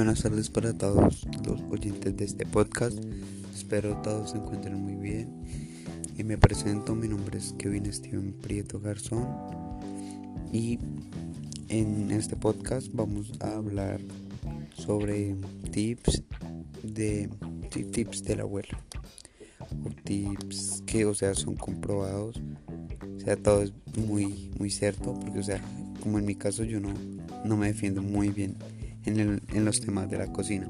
[0.00, 2.98] buenas tardes para todos los oyentes de este podcast.
[3.54, 5.28] Espero todos se encuentren muy bien.
[6.16, 9.28] Y me presento, mi nombre es Kevin Steven Prieto Garzón.
[10.54, 10.78] Y
[11.68, 14.00] en este podcast vamos a hablar
[14.72, 15.36] sobre
[15.70, 16.22] tips
[16.82, 17.28] de
[17.68, 18.82] tips de la abuela.
[19.84, 22.40] O tips que, o sea, son comprobados.
[23.18, 23.74] O sea, todo es
[24.08, 25.12] muy, muy cierto.
[25.20, 25.60] Porque, o sea,
[26.02, 26.94] como en mi caso yo no,
[27.44, 28.56] no me defiendo muy bien
[29.04, 30.68] en, los temas de la cocina.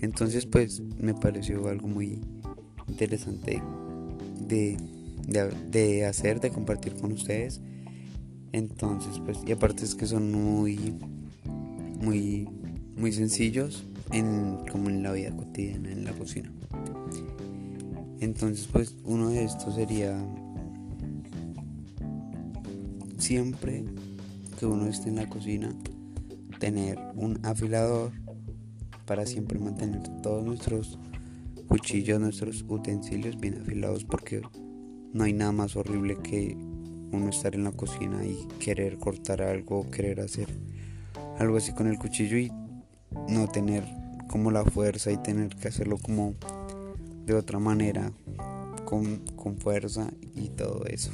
[0.00, 2.20] Entonces pues me pareció algo muy
[2.88, 3.62] interesante
[4.46, 4.76] de,
[5.70, 7.60] de, hacer, de compartir con ustedes.
[8.52, 10.94] Entonces pues y aparte es que son muy
[12.00, 12.48] muy
[12.96, 16.50] muy sencillos en como en la vida cotidiana en la cocina.
[18.20, 20.18] Entonces pues uno de estos sería
[23.18, 23.84] siempre
[24.58, 25.72] que uno esté en la cocina
[26.60, 28.12] tener un afilador
[29.06, 31.00] para siempre mantener todos nuestros
[31.66, 34.42] cuchillos, nuestros utensilios bien afilados porque
[35.12, 39.90] no hay nada más horrible que uno estar en la cocina y querer cortar algo,
[39.90, 40.48] querer hacer
[41.38, 42.52] algo así con el cuchillo y
[43.28, 43.82] no tener
[44.28, 46.34] como la fuerza y tener que hacerlo como
[47.24, 48.12] de otra manera,
[48.84, 51.10] con, con fuerza y todo eso.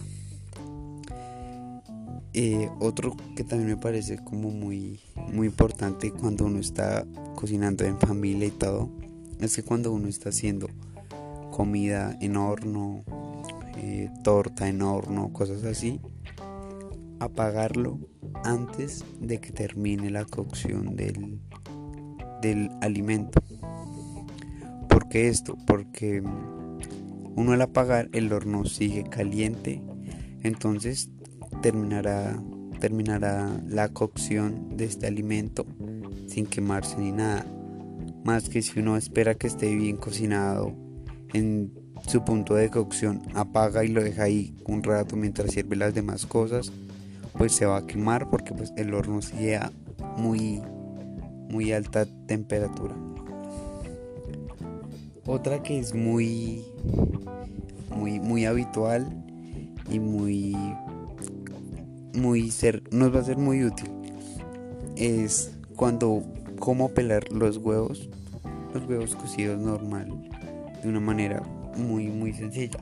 [2.38, 5.00] Eh, otro que también me parece como muy,
[5.32, 8.90] muy importante cuando uno está cocinando en familia y todo,
[9.40, 10.68] es que cuando uno está haciendo
[11.50, 13.04] comida en horno,
[13.78, 15.98] eh, torta en horno, cosas así,
[17.20, 17.98] apagarlo
[18.44, 21.40] antes de que termine la cocción del,
[22.42, 23.42] del alimento.
[24.90, 25.56] ¿Por qué esto?
[25.66, 26.22] Porque
[27.34, 29.80] uno al apagar el horno sigue caliente,
[30.42, 31.08] entonces
[31.62, 32.40] terminará,
[32.80, 35.66] terminará la cocción de este alimento
[36.26, 37.46] sin quemarse ni nada.
[38.24, 40.74] Más que si uno espera que esté bien cocinado
[41.32, 41.72] en
[42.06, 46.26] su punto de cocción, apaga y lo deja ahí un rato mientras sirve las demás
[46.26, 46.72] cosas,
[47.36, 49.72] pues se va a quemar porque pues el horno sigue a
[50.16, 50.62] muy,
[51.50, 52.94] muy alta temperatura.
[55.26, 56.64] Otra que es muy,
[57.96, 59.24] muy, muy habitual
[59.90, 60.54] y muy
[62.16, 63.90] muy ser, nos va a ser muy útil
[64.96, 66.22] es cuando
[66.58, 68.08] cómo pelar los huevos,
[68.74, 70.08] los huevos cocidos normal,
[70.82, 71.42] de una manera
[71.76, 72.80] muy muy sencilla.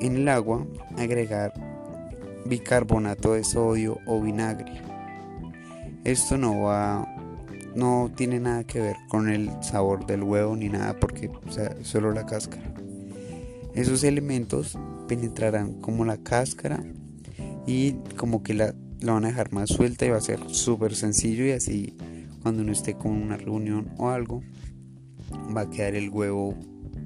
[0.00, 0.66] En el agua
[0.96, 1.52] agregar
[2.46, 4.80] bicarbonato de sodio o vinagre.
[6.04, 7.06] Esto no va
[7.74, 11.30] no tiene nada que ver con el sabor del huevo ni nada porque
[11.82, 12.72] solo la cáscara.
[13.74, 16.82] Esos elementos penetrarán como la cáscara
[17.66, 21.44] y como que la, van a dejar más suelta y va a ser súper sencillo
[21.44, 21.94] y así
[22.42, 24.42] cuando uno esté con una reunión o algo
[25.54, 26.54] va a quedar el huevo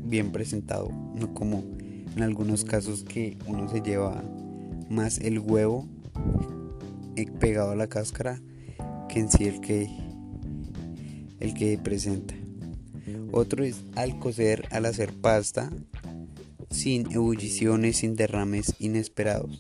[0.04, 1.64] bien presentado, no como
[2.14, 4.22] en algunos casos que uno se lleva
[4.90, 5.88] más el huevo
[7.16, 8.40] eh, pegado a la cáscara
[9.08, 9.88] que en sí el que
[11.40, 12.34] el que presenta.
[13.32, 15.70] Otro es al cocer, al hacer pasta,
[16.70, 19.58] sin ebulliciones, sin derrames inesperados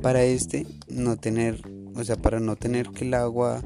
[0.00, 1.62] para este no tener,
[1.94, 3.62] o sea, para no tener que el agua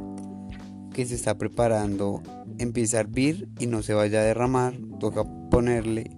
[0.92, 2.22] que se está preparando
[2.58, 6.10] empiece a hervir y no se vaya a derramar, toca ponerle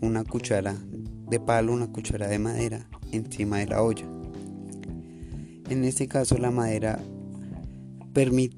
[0.00, 0.76] una cuchara
[1.28, 4.06] de palo, una cuchara de madera encima de la olla.
[5.68, 6.98] En este caso la madera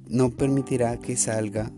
[0.08, 1.70] no permitirá que salga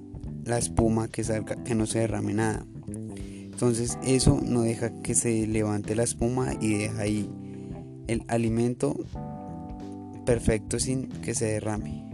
[0.44, 2.64] la espuma, que salga, que no se derrame nada.
[2.86, 7.28] Entonces eso no deja que se levante la espuma y deja ahí
[8.06, 8.96] el alimento
[10.24, 12.04] perfecto sin que se derrame.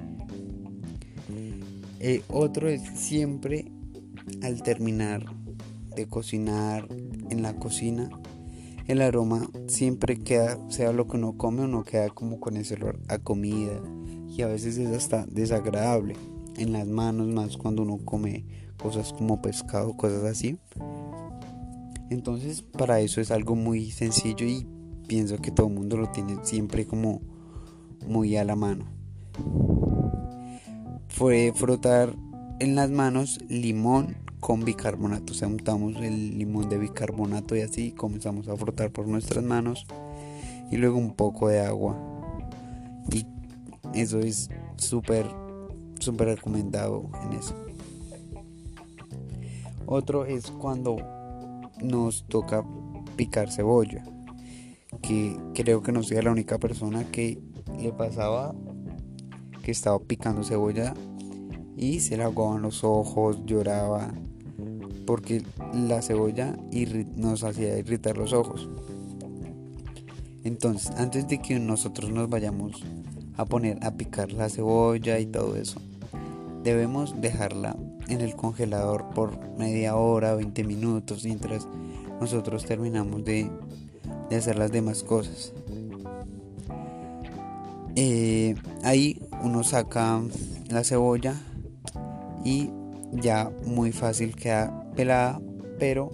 [2.01, 3.71] Eh, otro es siempre
[4.43, 5.25] al terminar
[5.95, 6.89] de cocinar
[7.31, 8.11] en la cocina,
[8.89, 12.99] el aroma siempre queda, sea lo que uno come, uno queda como con ese olor
[13.09, 13.81] a comida
[14.29, 16.17] y a veces es hasta desagradable
[16.57, 18.45] en las manos, más cuando uno come
[18.83, 20.59] cosas como pescado, cosas así.
[22.11, 24.67] Entonces para eso es algo muy sencillo y
[25.13, 27.21] pienso que todo el mundo lo tiene siempre como
[28.07, 28.87] muy a la mano.
[31.09, 32.17] Fue frotar
[32.61, 35.35] en las manos limón con bicarbonato.
[35.35, 39.87] O sea, untamos el limón de bicarbonato y así comenzamos a frotar por nuestras manos.
[40.71, 41.95] Y luego un poco de agua.
[43.13, 43.27] Y
[43.93, 45.27] eso es súper,
[46.01, 47.55] súper recomendado en eso.
[49.85, 50.97] Otro es cuando
[51.83, 52.65] nos toca
[53.15, 54.03] picar cebolla
[55.01, 57.39] que creo que no soy la única persona que
[57.79, 58.55] le pasaba
[59.63, 60.95] que estaba picando cebolla
[61.77, 64.13] y se le aguaban los ojos, lloraba
[65.07, 65.43] porque
[65.73, 66.57] la cebolla
[67.17, 68.69] nos hacía irritar los ojos.
[70.45, 72.83] Entonces, antes de que nosotros nos vayamos
[73.37, 75.81] a poner a picar la cebolla y todo eso,
[76.63, 77.77] debemos dejarla
[78.09, 81.69] en el congelador por media hora, 20 minutos, mientras
[82.21, 83.51] nosotros terminamos de,
[84.37, 85.53] hacer las demás cosas.
[87.95, 90.21] Eh, ahí uno saca
[90.71, 91.35] la cebolla
[92.45, 92.71] y
[93.13, 95.41] ya muy fácil queda pelada,
[95.79, 96.11] pero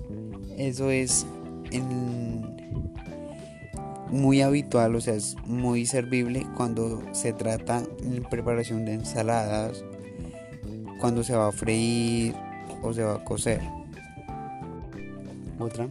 [0.57, 1.27] eso es
[4.11, 9.85] muy habitual, o sea, es muy servible cuando se trata en preparación de ensaladas,
[11.01, 12.35] cuando se va a freír
[12.83, 13.61] o se va a cocer.
[15.59, 15.89] Otra,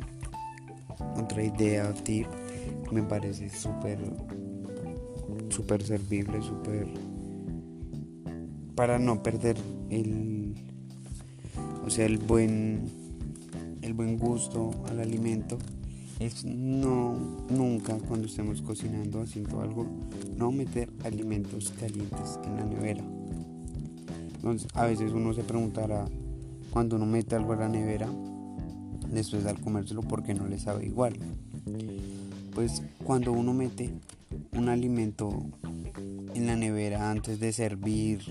[1.18, 2.28] otra idea tip
[2.92, 4.00] me parece súper,
[5.50, 6.88] súper servible, súper
[8.76, 9.58] para no perder
[9.90, 10.54] el,
[11.84, 12.84] o sea, el buen,
[13.82, 15.58] el buen gusto al alimento.
[16.20, 17.16] Es no
[17.50, 19.88] nunca cuando estemos cocinando haciendo algo
[20.36, 23.04] no meter alimentos calientes en la nevera.
[24.36, 26.06] Entonces a veces uno se preguntará
[26.72, 28.08] cuando uno mete algo a la nevera
[29.12, 31.14] después de al comérselo porque no le sabe igual.
[32.54, 33.92] Pues cuando uno mete
[34.54, 35.30] un alimento
[36.34, 38.22] en la nevera antes de servir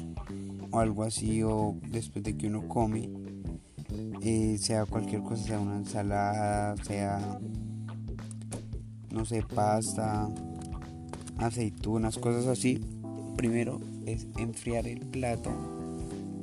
[0.71, 3.09] o algo así o después de que uno come
[4.23, 7.39] eh, sea cualquier cosa sea una ensalada sea
[9.11, 10.29] no sé pasta
[11.39, 12.81] aceitunas cosas así
[13.37, 15.51] primero es enfriar el plato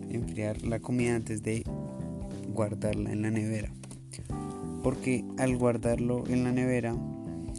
[0.09, 1.63] enfriar la comida antes de
[2.53, 3.71] guardarla en la nevera
[4.83, 6.95] porque al guardarlo en la nevera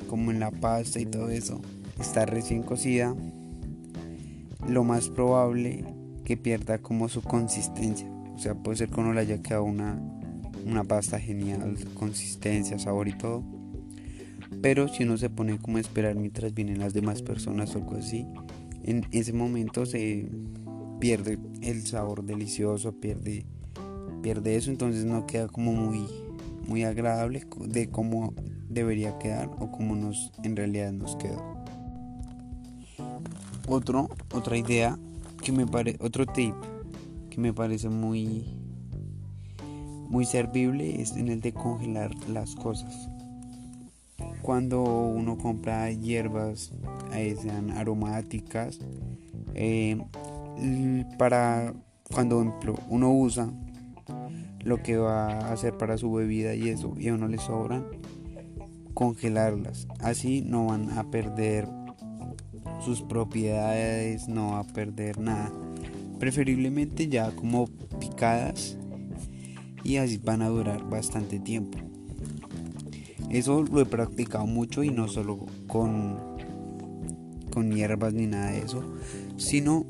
[0.08, 1.60] como en la pasta y todo eso
[1.98, 3.16] está recién cocida
[4.68, 5.84] lo más probable
[6.24, 8.08] que pierda como su consistencia.
[8.34, 10.00] O sea, puede ser que no le haya quedado una,
[10.66, 13.44] una pasta genial, consistencia, sabor y todo.
[14.62, 17.96] Pero si uno se pone como a esperar mientras vienen las demás personas o algo
[17.96, 18.26] así,
[18.82, 20.28] en ese momento se
[21.00, 23.44] pierde el sabor delicioso, pierde,
[24.22, 26.06] pierde eso, entonces no queda como muy,
[26.66, 28.34] muy agradable de cómo
[28.68, 31.42] debería quedar o como nos en realidad nos quedó.
[33.66, 34.98] Otro, otra idea
[35.42, 36.54] que me parece, otro tip
[37.30, 38.44] que me parece muy,
[40.08, 43.08] muy servible es en el de congelar las cosas.
[44.42, 46.72] Cuando uno compra hierbas,
[47.14, 48.78] eh, sean aromáticas,
[49.54, 49.98] eh,
[51.18, 51.72] para
[52.12, 52.54] cuando
[52.88, 53.50] uno usa
[54.64, 57.86] lo que va a hacer para su bebida y eso, y a uno le sobran,
[58.94, 59.88] congelarlas.
[60.00, 61.68] Así no van a perder
[62.84, 65.52] sus propiedades, no va a perder nada.
[66.18, 67.66] Preferiblemente ya como
[68.00, 68.78] picadas
[69.82, 71.78] y así van a durar bastante tiempo.
[73.30, 76.18] Eso lo he practicado mucho y no solo con,
[77.52, 78.82] con hierbas ni nada de eso,
[79.36, 79.86] sino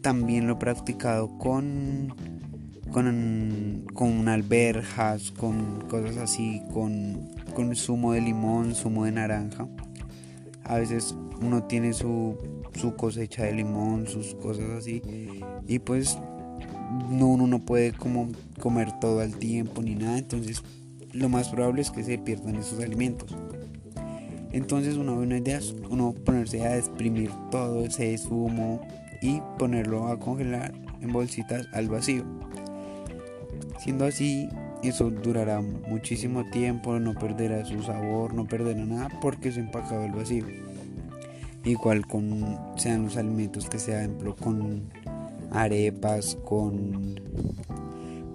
[0.00, 2.14] también lo he practicado con,
[2.92, 9.68] con, con alberjas, con cosas así, con, con zumo de limón, zumo de naranja.
[10.64, 12.36] A veces uno tiene su,
[12.96, 15.02] cosecha de limón, sus cosas así.
[15.66, 16.18] Y pues
[17.10, 18.28] no, uno no puede como
[18.60, 20.18] comer todo al tiempo ni nada.
[20.18, 20.62] Entonces
[21.12, 23.34] lo más probable es que se pierdan esos alimentos.
[24.52, 28.80] Entonces una buena idea es uno ponerse a exprimir todo ese zumo
[29.20, 32.24] y ponerlo a congelar en bolsitas al vacío.
[33.78, 34.48] Siendo así,
[34.82, 40.12] eso durará muchísimo tiempo, no perderá su sabor, no perderá nada porque es empacado al
[40.12, 40.44] vacío.
[41.64, 44.82] Igual con sean los alimentos que sea ejemplo con
[45.50, 47.20] arepas, con,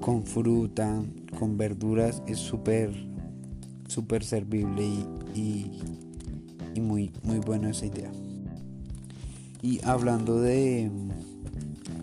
[0.02, 1.02] con fruta,
[1.38, 2.92] con verduras, es súper
[3.92, 4.84] súper servible
[5.36, 5.70] y,
[6.74, 8.10] y, muy, muy buena esa idea.
[9.62, 10.90] Y hablando de,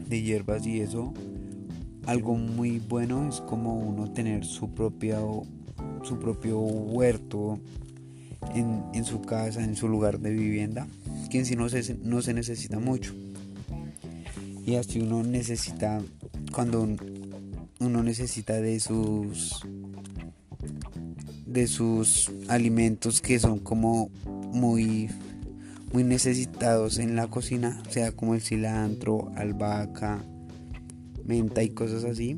[0.09, 1.15] de hierbas y eso,
[2.09, 5.43] algo muy bueno es como uno tener su propio,
[6.03, 7.61] su propio huerto
[8.55, 10.87] en, en su casa, en su lugar de vivienda
[11.29, 13.15] que en sí no se, no se necesita mucho.
[14.65, 16.01] Y así uno necesita,
[16.51, 16.89] cuando
[17.81, 19.61] uno necesita de sus
[21.47, 24.11] de sus alimentos que son como
[24.53, 25.11] muy
[25.93, 30.23] muy necesitados en la cocina, sea como el cilantro, albahaca,
[31.29, 32.37] menta y cosas así.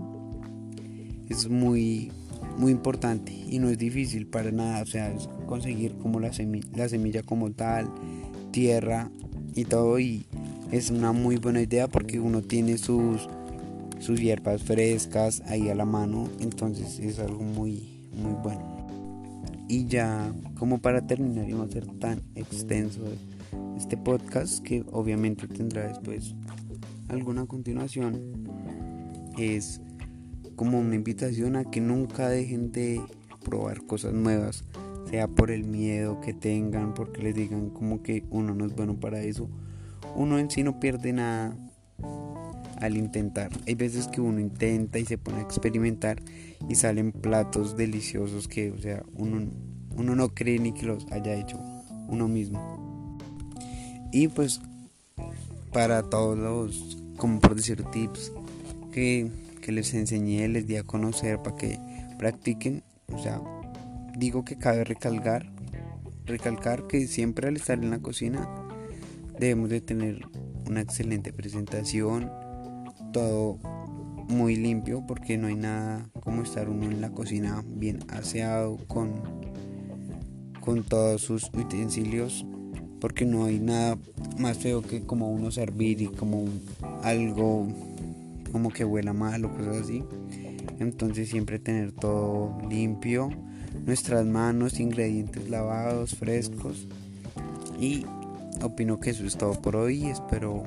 [1.28, 2.10] Es muy
[2.58, 5.14] muy importante y no es difícil para nada, o sea,
[5.46, 6.30] conseguir como la,
[6.74, 7.90] la semilla como tal,
[8.50, 9.10] tierra
[9.54, 10.26] y todo y
[10.70, 13.28] es una muy buena idea porque uno tiene sus,
[13.98, 18.76] sus hierbas frescas ahí a la mano, entonces es algo muy, muy bueno.
[19.68, 23.02] Y ya como para terminar y no ser tan extenso
[23.76, 26.34] este podcast, que obviamente tendrá después
[27.08, 28.44] alguna continuación,
[29.38, 29.80] es
[30.56, 33.00] como una invitación a que nunca dejen de
[33.44, 34.64] probar cosas nuevas,
[35.10, 39.00] sea por el miedo que tengan, porque les digan como que uno no es bueno
[39.00, 39.48] para eso
[40.14, 41.56] uno en sí no pierde nada
[42.78, 43.50] al intentar.
[43.66, 46.22] Hay veces que uno intenta y se pone a experimentar
[46.68, 49.50] y salen platos deliciosos que, o sea, uno,
[49.96, 51.60] uno no cree ni que los haya hecho
[52.08, 53.18] uno mismo.
[54.12, 54.60] Y pues
[55.72, 58.32] para todos los, como por decir, tips
[58.90, 59.30] que,
[59.66, 61.78] les enseñé, les di a conocer para que
[62.18, 62.82] practiquen,
[63.12, 63.40] o sea,
[64.16, 65.50] digo que cabe recalcar,
[66.26, 68.48] recalcar que siempre al estar en la cocina
[69.40, 70.28] Debemos de tener
[70.68, 72.30] una excelente presentación,
[73.10, 73.56] todo
[74.28, 79.14] muy limpio porque no hay nada como estar uno en la cocina bien aseado con,
[80.60, 82.44] con todos sus utensilios
[83.00, 83.96] porque no hay nada
[84.36, 86.44] más feo que como uno servir y como
[87.02, 87.66] algo
[88.52, 90.04] como que huela mal o cosas así
[90.78, 93.30] entonces siempre tener todo limpio
[93.86, 96.88] nuestras manos ingredientes lavados frescos
[97.78, 98.04] y
[98.62, 100.06] opino que eso es todo por hoy.
[100.06, 100.64] Espero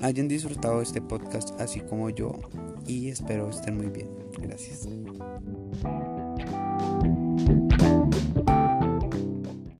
[0.00, 2.38] hayan disfrutado este podcast así como yo
[2.86, 4.08] y espero estén muy bien.
[4.38, 4.88] Gracias.